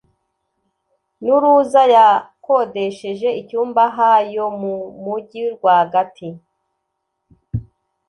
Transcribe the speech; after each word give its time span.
n 1.23 1.25
uruza 1.35 1.81
Yakodesheje 1.95 3.29
icyumba 3.41 3.81
ha 3.95 4.11
yo 4.35 4.47
mu 4.59 4.73
mugi 5.03 5.43
rwagati 5.55 6.27